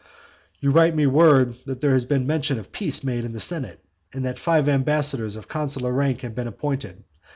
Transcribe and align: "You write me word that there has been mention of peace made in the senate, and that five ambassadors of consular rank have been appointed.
"You 0.59 0.71
write 0.71 0.95
me 0.95 1.05
word 1.05 1.53
that 1.67 1.79
there 1.79 1.91
has 1.91 2.05
been 2.07 2.25
mention 2.25 2.57
of 2.57 2.71
peace 2.71 3.03
made 3.03 3.23
in 3.23 3.33
the 3.33 3.39
senate, 3.39 3.85
and 4.11 4.25
that 4.25 4.39
five 4.39 4.67
ambassadors 4.67 5.35
of 5.35 5.47
consular 5.47 5.93
rank 5.93 6.21
have 6.21 6.33
been 6.33 6.47
appointed. 6.47 7.03